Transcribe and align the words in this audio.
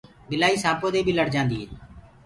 ٻِلآئي 0.29 0.57
سآنپو 0.63 0.87
دي 0.93 0.99
بي 1.05 1.13
لڙ 1.19 1.27
جآندي 1.35 1.55
هي۔ 1.61 1.67